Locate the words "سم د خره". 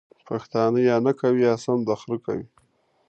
1.63-2.17